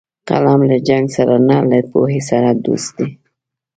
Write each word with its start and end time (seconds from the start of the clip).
قلم 0.27 0.59
له 0.69 0.77
جنګ 0.87 1.05
سره 1.15 1.35
نه، 1.47 1.57
له 1.69 1.77
پوهې 1.91 2.21
سره 2.29 2.49
دوست 2.65 2.89
دی 2.97 3.07